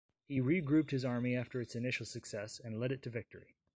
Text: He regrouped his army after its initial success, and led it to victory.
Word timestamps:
He 0.25 0.41
regrouped 0.41 0.89
his 0.89 1.05
army 1.05 1.35
after 1.35 1.61
its 1.61 1.75
initial 1.75 2.07
success, 2.07 2.59
and 2.59 2.79
led 2.79 2.91
it 2.91 3.03
to 3.03 3.11
victory. 3.11 3.53